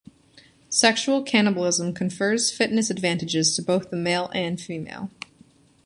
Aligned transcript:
Sexual 0.69 1.21
cannibalism 1.25 1.93
confers 1.93 2.49
fitness 2.49 2.89
advantages 2.89 3.55
to 3.55 3.61
both 3.61 3.91
the 3.91 3.95
male 3.97 4.31
and 4.33 4.59
female. 4.59 5.11